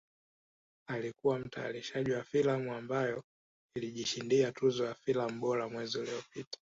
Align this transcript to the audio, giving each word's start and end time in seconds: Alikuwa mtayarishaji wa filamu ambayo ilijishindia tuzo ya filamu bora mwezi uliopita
Alikuwa 0.89 1.39
mtayarishaji 1.39 2.11
wa 2.11 2.23
filamu 2.23 2.73
ambayo 2.75 3.23
ilijishindia 3.75 4.51
tuzo 4.51 4.85
ya 4.85 4.93
filamu 4.93 5.39
bora 5.39 5.69
mwezi 5.69 5.97
uliopita 5.99 6.59